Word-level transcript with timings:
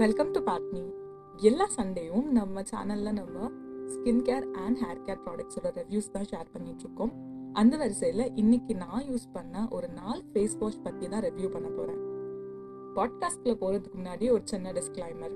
Welcome 0.00 0.28
to 0.34 0.40
botany 0.46 0.82
எல்லா 1.48 1.66
சண்டேயும் 1.76 2.26
நம்ம 2.36 2.62
சேனலில் 2.70 3.16
நம்ம 3.18 3.46
skin 3.92 4.20
care 4.26 4.44
and 4.64 4.78
hair 4.82 5.00
care 5.06 5.22
ப்ராடக்ட்ஸோட 5.24 5.70
reviews 5.78 6.10
தான் 6.14 6.26
ஷேர் 6.32 6.50
பண்ணிகிட்ருக்கோம் 6.52 7.12
அந்த 7.60 7.74
வரிசையில் 7.80 8.24
இன்னைக்கு 8.42 8.74
நான் 8.82 9.06
யூஸ் 9.08 9.26
பண்ண 9.36 9.64
ஒரு 9.76 9.88
நாலு 10.00 10.20
ஃபேஸ் 10.32 10.54
வாஷ் 10.60 10.78
பற்றி 10.84 11.08
தான் 11.14 11.24
ரிவ்யூ 11.26 11.48
பண்ண 11.54 11.68
போகிறேன் 11.78 12.00
பாட்காஸ்ட்ல 12.98 13.54
போகிறதுக்கு 13.62 13.98
முன்னாடி 14.00 14.28
ஒரு 14.34 14.44
சின்ன 14.52 14.72
டிஸ்க்ளைமர் 14.78 15.34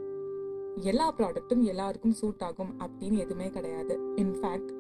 எல்லா 0.91 1.09
ப்ராடக்ட்டும் 1.19 1.65
எல்லாருக்கும் 1.73 2.17
சூட் 2.21 2.45
ஆகும் 2.49 2.73
அப்படின்னு 2.85 3.19
எதுவுமே 3.25 3.49
கிடையாது. 3.51 3.97
இன்ஃபேக்ட் 4.25 4.71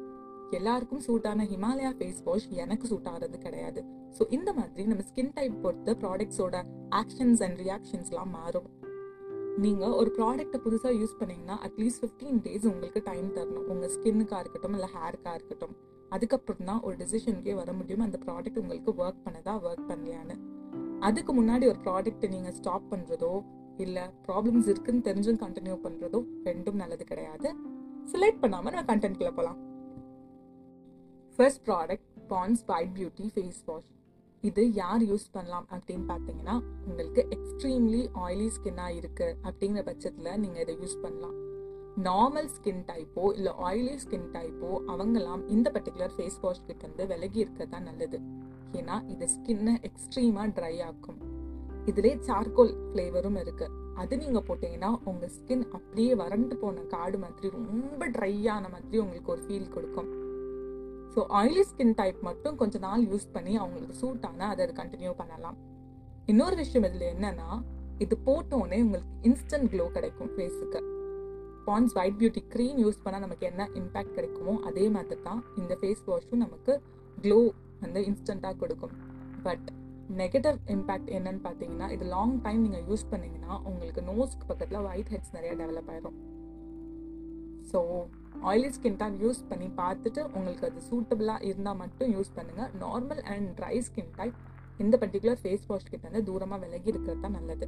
எல்லாருக்கும் 0.58 1.02
சூட்டான 1.08 1.48
ஹிமாலயா 1.52 1.92
ஃபேஸ் 1.98 2.22
வாஷ் 2.28 2.48
எனக்கு 2.64 2.86
சூட் 2.92 3.10
ஆகிறது 3.12 3.38
கிடையாது. 3.38 3.82
ஸோ 4.18 4.22
இந்த 4.30 4.50
மாதிரி 4.60 4.86
நம்ம 4.92 5.04
ஸ்கின் 5.10 5.34
டைப் 5.34 5.58
பொறுத்து 5.66 5.94
ப்ராடக்ட்ஸோட 6.04 6.56
ஆக்ஷன்ஸ் 7.00 7.42
அண்ட் 7.48 7.60
ரியாக்ஷன்ஸ்லாம் 7.66 8.32
மாறும். 8.38 8.70
நீங்கள் 9.60 9.94
ஒரு 10.00 10.10
ப்ராடக்ட்டை 10.16 10.58
புதுசாக 10.64 10.92
யூஸ் 10.98 11.16
பண்ணிங்கன்னா 11.20 11.56
அட்லீஸ்ட் 11.66 12.00
ஃபிஃப்டீன் 12.02 12.38
டேஸ் 12.44 12.66
உங்களுக்கு 12.70 13.00
டைம் 13.08 13.26
தரணும். 13.36 13.66
உங்கள் 13.72 13.92
ஸ்கின்னுக்காக 13.94 14.40
இருக்கட்டும் 14.40 14.76
இல்லை 14.78 14.88
ஹேருக்காக 14.94 15.34
இருக்கட்டும். 15.38 15.74
அதுக்கப்புறம் 16.12 16.68
தான் 16.70 16.80
ஒரு 16.86 16.94
டிசிஷனுக்கே 17.00 17.54
வர 17.58 17.72
முடியும் 17.72 18.04
அந்த 18.06 18.18
ப்ராடக்ட் 18.24 18.60
உங்களுக்கு 18.62 18.92
ஒர்க் 19.02 19.20
பண்ணதா 19.26 19.54
ஒர்க் 19.66 19.88
பண்ணலையான்னு. 19.90 20.36
அதுக்கு 21.08 21.32
முன்னாடி 21.38 21.64
ஒரு 21.72 21.78
ப்ராடக்ட்டை 21.86 22.28
நீங்கள் 22.34 22.56
ஸ்டாப் 22.58 22.88
பண்ணுறதோ 22.92 23.32
இல்லை 23.78 24.04
ப்ராப்ளம்ஸ் 24.26 24.70
இருக்குன்னு 24.72 25.06
தெரிஞ்சும் 25.08 25.40
கண்டினியூ 25.44 25.76
பண்ணுறதோ 25.84 26.20
ரெண்டும் 26.48 26.80
நல்லது 26.82 27.04
கிடையாது. 27.12 27.50
செலக்ட் 28.12 28.42
பண்ணாமல் 28.44 28.74
நம்ம 28.74 28.86
கண்டென்ட்குள்ளே 28.92 29.34
போகலாம் 29.38 29.60
first 31.38 31.62
product 31.68 32.08
Pond's 32.32 32.64
bright 32.70 32.92
beauty 32.98 33.26
face 33.34 33.62
wash 33.68 33.88
இது 34.48 34.62
யார் 34.80 35.02
யூஸ் 35.10 35.26
பண்ணலாம் 35.34 35.66
அப்படின்னு 35.74 36.06
பார்த்தீங்கன்னா 36.10 36.54
உங்களுக்கு 36.88 37.22
எக்ஸ்ட்ரீம்லி 37.36 38.02
ஆயிலி 38.24 38.48
ஸ்கின்னாக 38.56 38.96
இருக்குது 39.00 39.36
அப்படிங்கிற 39.48 39.82
பட்சத்தில் 39.88 40.38
நீங்கள் 40.44 40.62
இதை 40.64 40.74
யூஸ் 40.82 41.02
பண்ணலாம். 41.04 41.36
நார்மல் 42.06 42.48
ஸ்கின் 42.54 42.82
டைப்போ 42.90 43.24
இல்லை 43.38 43.52
ஆயிலி 43.66 43.94
ஸ்கின் 44.04 44.28
டைப்போ 44.36 44.70
அவங்கெல்லாம் 44.92 45.42
இந்த 45.56 45.70
பர்டிகுலர் 45.74 46.14
ஃபேஸ் 46.16 46.40
வாஷ் 46.44 46.66
கிட்ட 46.68 46.82
இருந்து 46.86 47.06
விலகி 47.12 47.40
இருக்க 47.44 47.66
தான் 47.74 47.86
நல்லது. 47.90 48.20
ஏன்னா 48.80 48.96
இது 49.14 49.28
ஸ்கின்னை 49.34 49.74
எக்ஸ்ட்ரீமாக 49.88 50.48
ட்ரை 50.58 50.74
ஆக்கும். 50.88 51.20
இதுலேயே 51.90 52.16
சார்கோல் 52.28 52.74
ஃப்ளேவரும் 52.88 53.38
இருக்குது 53.44 53.78
அது 54.02 54.16
நீங்கள் 54.22 54.46
போட்டிங்கன்னா 54.48 54.90
உங்கள் 55.10 55.32
ஸ்கின் 55.36 55.64
அப்படியே 55.76 56.12
வறண்டு 56.22 56.56
போன 56.62 56.84
காடு 56.94 57.16
மாதிரி 57.24 57.46
ரொம்ப 57.58 58.06
ட்ரையான 58.16 58.64
மாதிரி 58.74 58.98
உங்களுக்கு 59.04 59.32
ஒரு 59.34 59.42
ஃபீல் 59.46 59.72
கொடுக்கும். 59.74 60.10
ஸோ 61.14 61.20
ஆயிலி 61.38 61.62
ஸ்கின் 61.70 61.94
டைப் 62.00 62.20
மட்டும் 62.28 62.56
கொஞ்ச 62.60 62.78
நாள் 62.86 63.02
யூஸ் 63.12 63.26
பண்ணி 63.34 63.54
அவங்களுக்கு 63.62 63.96
சூட் 64.02 64.24
ஆனால் 64.30 64.52
அதை 64.54 64.66
கண்டினியூ 64.80 65.12
பண்ணலாம். 65.20 65.56
இன்னொரு 66.32 66.56
விஷயம் 66.62 66.86
இதில் 66.88 67.06
என்னன்னா 67.14 67.48
இது 68.04 68.14
போட்டோன்னே 68.26 68.78
உங்களுக்கு 68.86 69.12
இன்ஸ்டன்ட் 69.28 69.68
க்ளோ 69.72 69.84
கிடைக்கும் 69.96 70.30
ஃபேஸுக்கு 70.36 70.80
Pond's 71.66 71.94
white 72.00 72.16
beauty 72.20 72.42
cream 72.54 72.78
use 72.84 73.02
பண்ணால் 73.02 73.24
நமக்கு 73.24 73.44
என்ன 73.50 73.66
இம்பேக்ட் 73.80 74.16
கிடைக்குமோ 74.16 74.54
அதே 74.68 74.84
மாதிரி 74.94 75.20
தான் 75.28 75.42
இந்த 75.60 75.72
ஃபேஸ் 75.80 76.02
வாஷும் 76.08 76.42
நமக்கு 76.44 76.72
க்ளோ 77.24 77.38
வந்து 77.84 78.00
இன்ஸ்டண்ட்டாக 78.10 78.56
கொடுக்கும். 78.62 78.94
பட் 79.46 79.68
நெகட்டிவ் 80.22 80.58
இம்பேக்ட் 80.74 81.12
என்னன்னு 81.18 81.42
பார்த்தீங்கன்னா 81.46 81.86
இது 81.96 82.04
லாங் 82.14 82.34
டைம் 82.46 82.64
நீங்கள் 82.66 82.84
யூஸ் 82.90 83.04
பண்ணீங்கன்னா 83.12 83.52
உங்களுக்கு 83.68 84.02
நோஸ்க்கு 84.10 84.48
பக்கத்தில் 84.50 84.82
ஒயிட் 84.90 85.12
ஹெட்ஸ் 85.14 85.34
நிறைய 85.36 85.52
டெவலப் 85.60 85.90
ஆயிரும். 85.92 86.18
So 87.70 87.80
oily 88.50 88.70
skin 88.76 88.98
type 89.00 89.18
use 89.24 89.40
பண்ணி 89.50 89.68
பார்த்துட்டு 89.80 90.20
உங்களுக்கு 90.36 90.66
அது 90.68 90.82
சூட்டபிளாக 90.90 91.46
இருந்தால் 91.50 91.80
மட்டும் 91.82 92.12
யூஸ் 92.16 92.34
பண்ணுங்கள் 92.38 92.72
normal 92.84 93.22
and 93.32 93.48
dry 93.58 93.76
skin 93.88 94.12
type 94.20 94.38
இந்த 94.82 94.94
பர்டிகுலர் 95.02 95.40
ஃபேஸ் 95.42 95.66
வாஷ் 95.70 95.90
கிட்ட 95.90 96.04
வந்து 96.08 96.22
தூரமாக 96.28 96.60
விலகி 96.64 96.90
இருக்கிறது 96.92 97.22
தான் 97.24 97.36
நல்லது. 97.38 97.66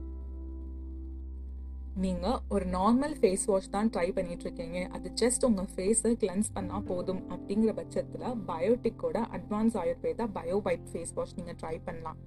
நீங்கள் 2.05 2.39
ஒரு 2.55 2.65
நார்மல் 2.77 3.15
ஃபேஸ் 3.19 3.45
வாஷ் 3.51 3.73
தான் 3.75 3.91
ட்ரை 3.95 4.07
பண்ணிட்டு 4.17 4.45
இருக்கீங்க. 4.47 4.79
அது 4.97 5.09
ஜஸ்ட் 5.21 5.45
உங்கள் 5.49 5.69
ஃபேஸை 5.75 6.13
கிளென்ஸ் 6.23 6.51
பண்ணால் 6.57 6.87
போதும் 6.91 7.21
அப்படிங்கிற 7.35 7.73
பட்சத்தில் 7.81 8.25
பயோட்டிக்கோட 8.49 9.19
advance 9.39 9.77
Ayurveda 9.83 10.27
bio 10.39 10.57
white 10.69 10.89
face 10.93 11.15
wash 11.19 11.37
நீங்கள் 11.39 11.59
ட்ரை 11.61 11.77
பண்ணலாம். 11.89 12.19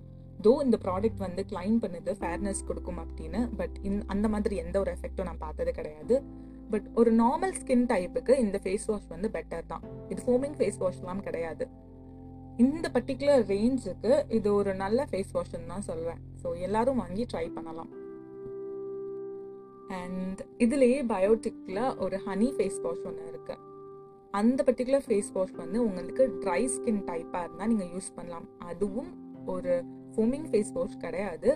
தோ 0.45 0.51
இந்த 0.65 0.77
ப்ராடக்ட் 0.85 1.21
வந்து 1.25 1.43
கிளைம் 1.51 1.77
பண்ணுது 1.83 2.11
ஃபேர்னஸ் 2.21 2.65
கொடுக்கும் 2.69 3.01
அப்படின்னு 3.03 3.39
பட் 3.61 3.77
இந் 3.89 4.01
அந்த 4.13 4.27
மாதிரி 4.35 4.55
எந்த 4.63 4.77
ஒரு 4.83 4.91
எஃபெக்டும் 4.95 5.29
நான் 5.29 5.43
பார்த்தது 5.45 5.71
கிடையாது. 5.79 6.17
பட் 6.71 6.87
ஒரு 6.99 7.11
நார்மல் 7.23 7.53
ஸ்கின் 7.59 7.85
டைப்புக்கு 7.91 8.33
இந்த 8.45 8.57
ஃபேஸ் 8.63 8.87
வாஷ் 8.91 9.11
வந்து 9.15 9.29
பெட்டர் 9.35 9.69
தான். 9.71 9.83
இது 10.11 10.19
ஃபோமிங் 10.27 10.57
ஃபேஸ் 10.59 10.79
வாஷ்லாம் 10.83 11.21
கிடையாது. 11.27 11.65
இந்த 12.63 12.85
பர்டிகுலர் 12.95 13.43
ரேஞ்சுக்கு 13.53 14.11
இது 14.37 14.49
ஒரு 14.59 14.71
நல்ல 14.83 14.99
ஃபேஸ் 15.11 15.33
வாஷ்ன்னு 15.37 15.71
தான் 15.73 15.87
சொல்வேன் 15.89 16.21
ஸோ 16.41 16.49
எல்லாரும் 16.67 17.01
வாங்கி 17.03 17.25
ட்ரை 17.31 17.45
பண்ணலாம். 17.57 17.91
அண்ட் 19.99 20.39
இதுலேயே 20.65 20.99
பயோட்டிக்கில் 21.13 21.83
ஒரு 22.05 22.17
ஹனி 22.27 22.49
ஃபேஸ் 22.55 22.79
வாஷ் 22.85 23.05
ஒன்று 23.09 23.29
இருக்குது 23.31 23.63
அந்த 24.39 24.59
பர்டிகுலர் 24.67 25.05
ஃபேஸ் 25.05 25.29
வாஷ் 25.35 25.55
வந்து 25.61 25.77
உங்களுக்கு 25.85 26.23
ட்ரை 26.43 26.61
ஸ்கின் 26.73 27.03
டைப்பாக 27.09 27.43
இருந்தால் 27.45 27.71
நீங்கள் 27.73 27.91
யூஸ் 27.93 28.09
பண்ணலாம். 28.17 28.47
அதுவும் 28.69 29.11
ஒரு 29.53 29.73
ஃபோமிங் 30.15 30.47
ஃபேஸ் 30.49 30.73
வாஷ் 30.77 30.97
கிடையாது. 31.05 31.49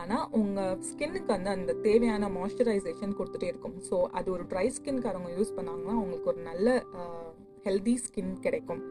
ஆனால் 0.00 0.26
உங்கள் 0.38 0.78
ஸ்கின்னுக்கு 0.88 1.30
வந்து 1.34 1.50
அந்த 1.56 1.72
தேவையான 1.86 2.28
மாய்ஸ்சரைசேஷன் 2.36 3.16
கொடுத்துட்டே 3.18 3.48
இருக்கும். 3.52 3.76
ஸோ 3.88 3.96
அது 4.18 4.28
ஒரு 4.36 4.44
ட்ரை 4.50 4.66
ஸ்கின்காரவங்க 4.76 5.30
யூஸ் 5.38 5.56
பண்ணாங்கன்னா 5.58 5.94
அவங்களுக்கு 5.98 6.30
ஒரு 6.32 6.42
நல்ல 6.50 6.68
ஹெல்தி 7.66 7.94
ஸ்கின் 8.04 8.34
கிடைக்கும். 8.46 8.82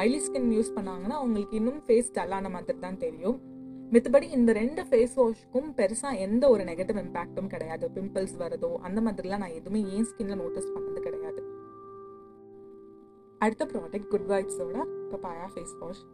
ஆயிலி 0.00 0.20
ஸ்கின் 0.26 0.52
யூஸ் 0.58 0.76
பண்ணாங்கன்னா 0.76 1.16
அவங்களுக்கு 1.22 1.58
இன்னும் 1.60 1.82
ஃபேஸ் 1.88 2.14
டல்லான 2.18 2.50
மாதிரி 2.54 2.78
தான் 2.86 3.02
தெரியும். 3.04 3.38
மித்தபடி 3.94 4.26
இந்த 4.36 4.50
ரெண்டு 4.60 4.82
ஃபேஸ் 4.88 5.14
வாஷ்க்கும் 5.20 5.68
பெருசாக 5.78 6.20
எந்த 6.26 6.44
ஒரு 6.54 6.62
நெகட்டிவ் 6.70 7.00
இம்பேக்டும் 7.02 7.50
கிடையாது. 7.54 7.86
பிம்பிள்ஸ் 7.96 8.36
வரதோ 8.42 8.70
அந்த 8.88 9.00
மாதிரிலாம் 9.06 9.44
நான் 9.44 9.58
எதுவுமே 9.58 9.82
ஏன் 9.96 10.08
ஸ்கின்ல 10.10 10.36
நோட்டீஸ் 10.42 10.72
பண்ணது 10.76 11.00
கிடையாது. 11.06 11.42
அடுத்த 13.40 13.64
ப்ராடக்ட் 13.72 14.10
குட் 14.12 14.28
வைப்ஸோட 14.32 14.76
பப்பாயா 15.12 15.46
ஃபேஸ் 15.54 15.76
வாஷ் 15.80 16.04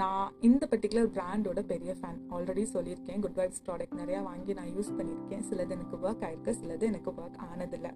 நான் 0.00 0.32
இந்த 0.48 0.62
பர்டிகுலர் 0.70 1.08
பிராண்டோட 1.16 1.60
பெரிய 1.70 1.92
ஃபேன் 1.98 2.18
ஆல்ரெடி 2.36 2.64
சொல்லியிருக்கேன். 2.72 3.20
குட் 3.24 3.38
வைப்ஸ் 3.40 3.62
ப்ராடக்ட் 3.66 3.96
நிறையா 4.00 4.20
வாங்கி 4.30 4.52
நான் 4.58 4.72
யூஸ் 4.76 4.90
பண்ணியிருக்கேன். 4.98 5.44
சிலது 5.48 5.72
எனக்கு 5.76 5.96
ஒர்க் 6.06 6.24
ஆயிருக்கு 6.26 6.52
சிலது 6.60 6.84
எனக்கு 6.92 7.10
ஒர்க் 7.20 7.38
ஆனதில்லை. 7.50 7.92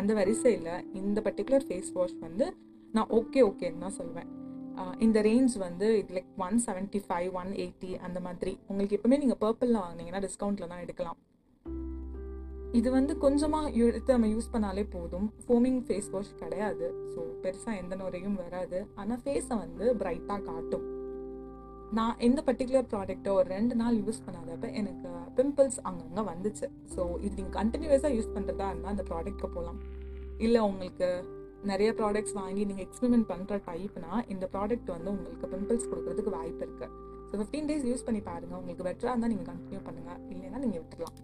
அந்த 0.00 0.14
வரிசையில் 0.20 0.72
இந்த 1.00 1.18
பர்டிகுலர் 1.26 1.66
ஃபேஸ் 1.68 1.92
வாஷ் 1.96 2.16
வந்து 2.26 2.46
நான் 2.96 3.12
ஓகே 3.18 3.42
ஓகேன்னு 3.50 3.84
தான் 3.86 3.98
சொல்வேன். 4.00 4.30
இந்த 5.04 5.18
ரேஞ்ச் 5.28 5.54
வந்து 5.66 5.88
இது 5.98 6.14
like 6.16 6.30
one 6.46 6.56
seventy 6.66 7.00
five 7.08 7.30
one 7.40 7.52
eighty 7.64 7.90
அந்த 8.06 8.20
மாதிரி. 8.26 8.54
உங்களுக்கு 8.70 8.96
எப்பவுமே 8.98 9.18
நீங்கள் 9.24 9.40
பர்பிளில் 9.44 9.82
வாங்கினீங்கன்னா 9.84 10.22
டிஸ்கவுண்ட்டில் 10.26 10.72
தான் 10.72 10.82
எடுக்கலாம். 10.86 11.18
இது 12.78 12.88
வந்து 12.98 13.12
கொஞ்சமாக 13.24 13.70
எடுத்து 13.84 14.14
நம்ம 14.16 14.28
யூஸ் 14.34 14.52
பண்ணாலே 14.54 14.84
போதும். 14.96 15.28
ஃபோமிங் 15.44 15.80
ஃபேஸ் 15.88 16.10
வாஷ் 16.14 16.34
கிடையாது. 16.42 16.86
ஸோ 17.12 17.20
பெருசாக 17.44 17.80
எந்த 17.82 17.94
நுரையும் 18.00 18.38
வராது. 18.44 18.80
ஆனால் 19.00 19.22
ஃபேஸை 19.24 19.56
வந்து 19.64 19.86
பிரைட்டாக 20.02 20.42
காட்டும். 20.50 20.86
நான் 21.96 22.20
இந்த 22.26 22.40
பர்டிகுலர் 22.46 22.86
ப்ராடக்ட்டை 22.92 23.30
ஒரு 23.38 23.46
ரெண்டு 23.54 23.74
நாள் 23.80 23.96
யூஸ் 24.04 24.20
பண்ணாதப்ப 24.26 24.68
எனக்கு 24.80 25.08
பிம்பிள்ஸ் 25.38 25.78
அங்கங்கே 25.88 26.22
வந்துச்சு. 26.30 26.66
ஸோ 26.94 27.00
இது 27.24 27.34
நீங்கள் 27.38 27.56
கண்டினியூஸாக 27.58 28.10
யூஸ் 28.16 28.30
பண்ணுறதா 28.36 28.68
இருந்தால் 28.70 28.92
அந்த 28.94 29.04
ப்ராடக்ட்க்கு 29.10 29.48
போகலாம் 29.56 29.80
இல்லை 30.46 30.60
உங்களுக்கு 30.70 31.08
நிறைய 31.70 31.90
ப்ராடக்ட்ஸ் 31.98 32.34
வாங்கி 32.40 32.62
நீங்கள் 32.70 32.86
எக்ஸ்பெரிமெண்ட் 32.86 33.28
பண்ணுற 33.32 33.58
டைப்னா 33.68 34.12
இந்த 34.32 34.44
ப்ராடக்ட் 34.54 34.90
வந்து 34.96 35.12
உங்களுக்கு 35.14 35.50
பிம்பிள்ஸ் 35.54 35.90
கொடுக்கறதுக்கு 35.90 36.32
வாய்ப்பு 36.38 36.64
இருக்குது 36.66 36.90
ஸோ 37.28 37.34
ஃபிஃப்டீன் 37.40 37.68
டேஸ் 37.70 37.86
யூஸ் 37.90 38.06
பண்ணி 38.08 38.22
பாருங்கள் 38.30 38.58
உங்களுக்கு 38.60 38.86
பெட்டராக 38.88 39.14
இருந்தால் 39.14 39.32
நீங்கள் 39.34 39.50
கண்டினியூ 39.52 39.82
பண்ணுங்கள் 39.88 40.20
இல்லைன்னா 40.32 40.60
நீங்கள் 40.64 40.82
விட்டுடலாம் 40.82 41.20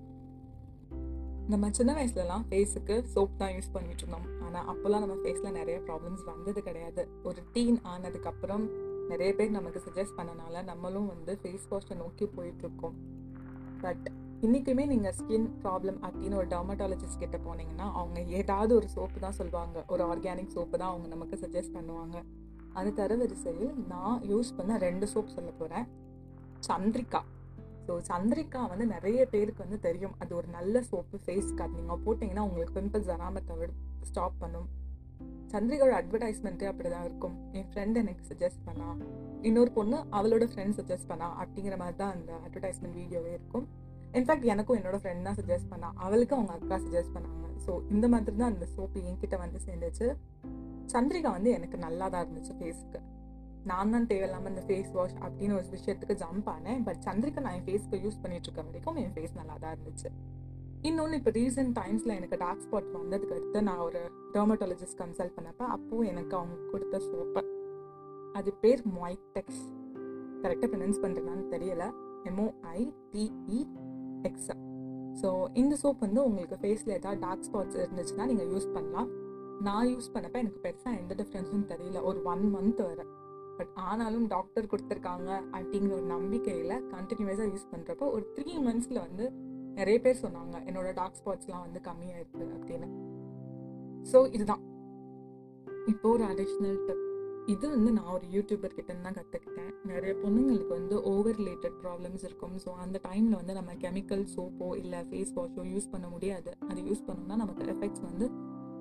நம்ம 1.53 1.69
சின்ன 1.79 1.93
வயசுலலாம் 1.99 2.45
ஃபேஸுக்கு 2.49 2.97
சோப் 3.13 3.39
தான் 3.39 3.53
யூஸ் 3.55 3.73
பண்ணிட்டு 3.77 4.03
இருந்தோம். 4.03 4.27
ஆனால் 4.47 4.67
அப்போல்லாம் 4.73 5.03
நம்ம 5.05 5.17
ஃபேஸில் 5.23 5.57
நிறைய 5.59 5.77
ப்ராப்ளம்ஸ் 5.89 6.23
வந்தது 6.29 6.61
கிடையாது. 6.69 7.03
ஒரு 7.29 7.41
டீன் 7.55 7.79
ஆனதுக்கப்புறம் 7.93 8.65
நிறைய 9.13 9.31
பேர் 9.39 9.57
நமக்கு 9.59 9.81
சஜஸ்ட் 9.87 10.19
பண்ணனால 10.19 10.63
நம்மளும் 10.71 11.09
வந்து 11.13 11.33
ஃபேஸ் 11.43 11.69
வாஷை 11.71 11.97
நோக்கி 12.03 12.27
போயிட்டுருக்கோம். 12.37 12.97
பட் 13.85 14.07
இன்றைக்குமே 14.47 14.85
நீங்கள் 14.93 15.15
ஸ்கின் 15.19 15.49
ப்ராப்ளம் 15.63 15.99
அப்படின்னு 16.07 16.39
ஒரு 16.41 16.49
டர்மட்டாலஜிஸ்ட் 16.53 17.23
கிட்ட 17.23 17.39
போனீங்கன்னா 17.47 17.87
அவங்க 18.01 18.21
ஏதாவது 18.39 18.73
ஒரு 18.79 18.89
சோப்பு 18.95 19.19
தான் 19.25 19.37
சொல்லுவாங்க. 19.41 19.83
ஒரு 19.95 20.03
ஆர்கானிக் 20.11 20.55
சோப்பு 20.57 20.77
தான் 20.83 20.93
அவங்க 20.93 21.09
நமக்கு 21.15 21.37
சஜஸ்ட் 21.43 21.77
பண்ணுவாங்க. 21.79 22.17
அது 22.79 22.91
தரவரிசையில் 23.01 23.73
நான் 23.93 24.19
யூஸ் 24.33 24.51
பண்ண 24.59 24.73
ரெண்டு 24.87 25.07
சோப் 25.13 25.37
சொல்ல 25.37 25.51
போகிறேன் 25.61 25.87
சந்திரிகா 26.69 27.21
ஸோ 27.87 27.95
சந்திரிகா 28.09 28.61
வந்து 28.73 28.85
நிறைய 28.95 29.21
பேருக்கு 29.33 29.65
வந்து 29.65 29.79
தெரியும். 29.87 30.15
அது 30.23 30.33
ஒரு 30.41 30.49
நல்ல 30.57 30.83
சோப்பு 30.91 31.17
ஃபேஸ்க்கு 31.25 31.65
அது 31.65 31.79
நீங்கள் 31.79 32.03
போட்டிங்கன்னா 32.05 32.45
உங்களுக்கு 32.49 32.75
பிம்பிள்ஸ் 32.79 33.11
வராமல் 33.13 33.47
தவிர 33.51 33.71
ஸ்டாப் 34.11 34.37
பண்ணும். 34.43 34.69
சந்திரிகாவோட 35.53 35.95
அட்வர்டைஸ்மெண்ட்டே 36.01 36.67
அப்படிதான் 36.71 37.07
இருக்கும். 37.09 37.37
என் 37.59 37.69
ஃப்ரெண்ட் 37.71 38.01
எனக்கு 38.03 38.25
சஜஸ்ட் 38.31 38.65
பண்ணா. 38.69 38.89
இன்னொரு 39.49 39.71
பொண்ணு 39.79 39.99
அவளோட 40.19 40.45
ஃப்ரெண்ட் 40.53 40.77
சஜஸ்ட் 40.81 41.09
பண்ணா 41.13 41.29
அப்படிங்கிற 41.43 41.77
மாதிரி 41.83 41.99
தான் 42.03 42.13
அந்த 42.17 42.33
அட்வர்டைஸ்மெண்ட் 42.47 42.99
வீடியோவே 43.03 43.33
இருக்கும். 43.39 43.67
இன்ஃபேக்ட் 44.19 44.47
எனக்கும் 44.55 44.79
என்னோட 44.81 44.99
ஃப்ரெண்ட் 45.03 45.27
தான் 45.29 45.39
சஜஸ்ட் 45.41 45.71
பண்ணா. 45.73 45.89
அவளுக்கு 46.05 46.37
அவங்க 46.37 46.53
அக்கா 46.59 46.79
சஜஸ்ட் 46.87 47.15
பண்ணாங்க. 47.17 47.47
ஸோ 47.65 47.73
இந்த 47.95 48.07
மாதிரி 48.13 48.37
தான் 48.43 48.53
அந்த 48.55 48.67
சோப்பு 48.75 49.01
என்கிட்ட 49.11 49.39
வந்து 49.45 49.59
சேர்ந்துச்சு. 49.67 50.09
சந்திரிகா 50.95 51.31
வந்து 51.37 51.51
எனக்கு 51.57 51.77
நல்லா 51.87 52.07
தான் 52.13 52.23
இருந்துச்சு 52.25 52.55
ஃபேஸ்க்கு 52.61 53.01
நான் 53.71 53.93
தான் 53.95 54.07
தேவையில்லாமல் 54.11 54.51
இந்த 54.53 54.63
ஃபேஸ் 54.69 54.93
வாஷ் 54.97 55.17
அப்படின்னு 55.25 55.57
ஒரு 55.59 55.67
விஷயத்துக்கு 55.75 56.15
ஜம்ப் 56.23 56.49
ஆனேன். 56.53 56.81
பட் 56.87 57.01
சந்திரிகா 57.07 57.41
நான் 57.47 57.57
என் 57.59 57.67
ஃபேஸ்க்கு 57.67 58.01
யூஸ் 58.05 58.21
பண்ணிட்டு 58.23 58.49
இருக்க 58.49 58.63
வரைக்கும் 58.69 59.01
என் 59.03 59.13
ஃபேஸ் 59.17 59.35
நல்லா 59.41 59.57
தான் 59.65 59.75
இருந்துச்சு. 59.77 60.11
இன்னொன்று 60.89 61.17
இப்போ 61.17 61.31
ரீசெண்ட் 61.31 61.73
டைம்ஸில் 61.79 62.15
எனக்கு 62.19 62.37
டார்க் 62.39 62.63
ஸ்பாட் 62.67 62.87
வந்ததுக்கு 62.93 63.35
அடுத்து 63.37 63.63
நான் 63.63 63.79
ஒரு 63.79 64.01
டெர்மட்டாலஜிஸ்ட் 64.35 64.99
கன்சல்ட் 65.01 65.35
பண்ணப்போ 65.37 65.65
அப்போது 65.67 66.07
எனக்கு 66.07 66.37
அவங்க 66.37 66.55
கொடுத்த 66.71 66.99
சோப்பு 66.99 67.43
அது 68.33 68.51
பேர் 68.53 68.83
மொய்டெக்ஸ் 69.01 69.61
கரெக்டாக 70.43 70.69
ப்ரொனவுன்ஸ் 70.73 71.03
பண்ணுறேனான்னு 71.03 71.45
தெரியல. 71.51 71.85
எம்ஓஐடிஇ 72.25 73.59
எக்ஸா 74.29 74.57
ஸோ 75.23 75.29
இந்த 75.53 75.77
சோப் 75.83 75.99
வந்து 75.99 76.25
உங்களுக்கு 76.25 76.57
ஃபேஸில் 76.63 76.97
ஏதாவது 76.99 77.21
டார்க் 77.21 77.47
ஸ்பாட்ஸ் 77.49 77.79
இருந்துச்சுன்னா 77.83 78.27
நீங்கள் 78.27 78.47
யூஸ் 78.47 78.69
பண்ணலாம். 78.73 79.09
நான் 79.61 79.87
யூஸ் 79.87 80.13
பண்ணப்போ 80.15 80.39
எனக்கு 80.43 80.61
பெருசாக 80.67 80.99
எந்த 81.01 81.15
டிஃப்ரென்ஸும் 81.21 81.67
தெரியல. 81.73 82.03
ஒரு 82.03 82.23
ஒன் 82.25 82.45
மந்த் 82.55 82.83
வர. 82.83 83.05
பட் 83.57 83.73
ஆனாலும் 83.75 84.27
டாக்டர் 84.27 84.67
கொடுத்துருக்காங்க 84.67 85.31
அப்படிங்கிற 85.53 85.93
ஒரு 85.93 86.07
நம்பிக்கையில் 86.17 86.77
கண்டினியூஸாக 86.95 87.49
யூஸ் 87.53 87.71
பண்ணுறப்போ 87.73 88.07
ஒரு 88.11 88.25
த்ரீ 88.37 88.53
மந்த்ஸில் 88.67 89.01
வந்து 89.07 89.25
நிறைய 89.75 90.01
பேர் 90.01 90.23
சொன்னாங்க 90.23 90.57
என்னோட 90.69 90.89
டார்க் 90.95 91.19
ஸ்பாட்ஸ்லாம் 91.21 91.65
வந்து 91.67 91.81
கம்மியாக 91.89 92.19
இருக்குது 92.21 92.55
அப்படின்னு. 92.57 92.89
ஸோ 94.13 94.19
இதுதான். 94.33 94.65
இப்போ 95.87 96.09
ஒரு 96.09 96.25
அடிஷ்னல் 96.25 96.81
டிப் 96.87 97.07
இது 97.47 97.69
வந்து 97.69 97.93
நான் 97.93 98.13
ஒரு 98.15 98.27
யூடியூபர் 98.33 98.75
தான் 99.03 99.17
கற்றுக்கிட்டேன் 99.19 99.71
நிறைய 99.85 100.13
பொண்ணுங்களுக்கு 100.15 100.73
வந்து 100.79 101.03
ஓவர் 101.03 101.37
ரிலேட்டட் 101.37 101.77
ப்ராப்ளம்ஸ் 101.85 102.25
இருக்கும். 102.25 102.55
ஸோ 102.65 102.71
அந்த 102.85 103.01
டைமில் 103.09 103.39
வந்து 103.41 103.55
நம்ம 103.55 103.75
கெமிக்கல் 103.75 104.25
சோப்போ 104.37 104.69
இல்லை 104.77 104.99
ஃபேஸ் 105.11 105.35
வாஷோ 105.37 105.65
யூஸ் 105.75 105.91
பண்ண 105.91 106.09
முடியாது. 106.09 106.53
அது 106.69 106.81
யூஸ் 106.81 107.07
பண்ணோம்னா 107.09 107.37
நமக்கு 107.37 107.65
எஃபெக்ட்ஸ் 107.65 108.01
வந்து 108.01 108.29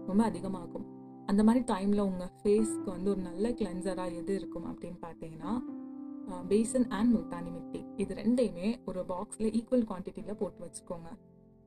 ரொம்ப 0.08 0.24
அதிகமாகும். 0.24 0.88
அந்த 1.26 1.44
மாதிரி 1.44 1.64
டைமில் 1.74 2.00
உங்கள் 2.00 2.34
ஃபேஸ்க்கு 2.42 2.90
வந்து 2.90 3.10
ஒரு 3.10 3.22
நல்ல 3.22 3.50
கிளென்சராக 3.50 4.16
எது 4.22 4.36
இருக்கும் 4.36 4.68
அப்படின்னு 4.72 5.00
பார்த்தீங்கன்னா 5.08 5.54
பேசன் 6.50 6.88
அண்ட் 6.88 7.16
முல்தானி 7.16 7.52
மிட்டி 7.52 7.86
இது 7.98 8.14
ரெண்டையுமே 8.14 8.80
ஒரு 8.86 9.04
பாக்ஸில் 9.08 9.50
ஈக்குவல் 9.60 9.86
குவான்டிட்டியில் 9.90 10.40
போட்டு 10.40 10.60
வச்சுக்கோங்க. 10.66 11.10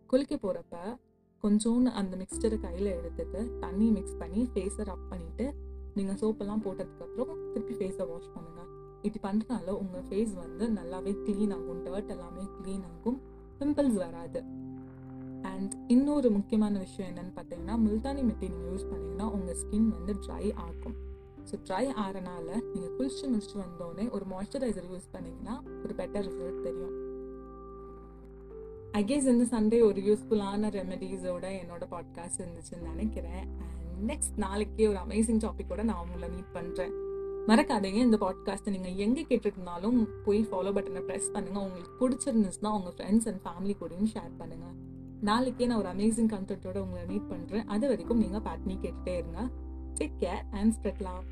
குளிக்க 0.06 0.36
போகிறப்ப 0.36 0.98
கொஞ்சோண்டு 1.44 1.90
அந்த 2.00 2.16
மிக்சரை 2.16 2.60
கையில் 2.60 2.86
எடுத்துட்டு 2.86 3.58
தண்ணி 3.58 3.90
மிக்ஸ் 3.90 4.18
பண்ணி 4.18 4.48
ஃபேஸை 4.54 4.84
ரப் 4.90 5.06
பண்ணிவிட்டு 5.10 5.52
நீங்கள் 5.94 6.14
சோப்பெல்லாம் 6.14 6.62
போட்டதுக்கப்புறம் 6.64 7.52
திருப்பி 7.52 7.74
ஃபேஸை 7.74 8.06
வாஷ் 8.08 8.32
பண்ணுங்கள் 8.34 8.68
இப்படி 9.02 9.20
பண்ணுறதுனால 9.28 9.68
உங்கள் 9.68 10.02
ஃபேஸ் 10.02 10.34
வந்து 10.34 10.68
நல்லாவே 10.68 11.12
க்ளீன் 11.24 11.54
ஆகும். 11.54 11.80
டர்ட் 11.84 12.08
எல்லாமே 12.08 12.42
க்ளீன் 12.58 12.84
ஆகும். 12.92 13.20
பிம்பிள்ஸ் 13.60 13.94
வராது. 13.94 14.42
அண்ட் 15.42 15.72
இன்னொரு 15.88 16.30
முக்கியமான 16.30 16.78
விஷயம் 16.78 17.14
என்னென்னு 17.14 17.32
பார்த்தீங்கன்னா 17.38 17.76
முல்தானி 17.86 18.22
மிட்டி 18.22 18.48
நீங்கள் 18.48 18.72
யூஸ் 18.72 18.90
பண்ணிங்கன்னா 18.90 19.30
உங்கள் 19.30 19.56
ஸ்கின் 19.56 19.88
வந்து 19.88 20.12
ட்ரை 20.26 20.54
ஆகும். 20.54 20.96
ஸோ 21.48 21.56
ட்ரை 21.68 21.84
ஆறனால 22.04 22.48
நீங்கள் 22.72 22.94
குளிச்சு 22.96 23.24
முடிச்சுட்டு 23.32 23.62
வந்தோடனே 23.64 24.10
ஒரு 24.10 24.24
மாய்ஸ்சரைசர் 24.32 24.88
யூஸ் 24.92 25.08
பண்ணிங்கன்னா 25.14 25.54
ஒரு 25.84 25.94
பெட்டர் 26.00 26.26
ரிசல்ட் 26.28 26.66
தெரியும். 26.68 26.96
அகேஸ் 29.00 29.28
இந்த 29.32 29.44
சண்டே 29.52 29.78
ஒரு 29.88 30.00
யூஸ்ஃபுல்லான 30.08 30.70
ரெமெடிஸோட 30.78 31.44
என்னோட 31.60 31.84
பாட்காஸ்ட் 31.94 32.42
இருந்துச்சுன்னு 32.42 32.90
நினைக்கிறேன். 32.92 33.44
அண்ட் 33.62 34.02
நெக்ஸ்ட் 34.10 34.36
நாளைக்கே 34.44 34.88
ஒரு 34.88 35.00
அமேசிங் 35.06 35.40
டாப்பிக்கோட 35.46 35.82
நான் 35.90 36.02
உங்களை 36.04 36.28
மீட் 36.34 36.52
பண்ணுறேன் 36.58 36.94
மறக்காதீங்க 37.48 38.00
இந்த 38.08 38.18
பாட்காஸ்ட்டை 38.24 38.72
நீங்கள் 38.74 38.98
எங்கே 39.04 39.22
கேட்டுருந்தாலும் 39.30 39.96
போய் 40.26 40.40
ஃபாலோ 40.50 40.72
பட்டனை 40.76 41.00
ப்ரெஸ் 41.08 41.32
பண்ணுங்கள் 41.36 41.64
உங்களுக்கு 41.66 41.94
பிடிச்சிருந்துச்சுன்னா 42.02 42.72
உங்கள் 42.78 42.94
ஃப்ரெண்ட்ஸ் 42.98 43.28
அண்ட் 43.30 43.42
ஃபேமிலி 43.46 43.74
கூடயும் 43.80 44.10
ஷேர் 44.14 44.32
பண்ணுங்கள் 44.40 44.76
நாளைக்கே 45.28 45.66
நான் 45.70 45.78
ஒரு 45.78 45.88
அமேசிங் 45.88 46.30
கண்டென்ட்டோட 46.34 46.78
உங்களை 46.84 47.02
மீட் 47.10 47.28
பண்ணுறேன் 47.32 47.66
அது 47.74 47.84
வரைக்கும் 47.88 48.22
நீங்கள் 48.24 48.44
பேட்னி 48.46 48.74
கேட்டுகிட்டே 48.84 49.14
இருங்க. 49.18 49.42
Take 49.98 50.18
care 50.20 50.42
and 50.50 50.72
spread 50.74 51.02
love 51.02 51.24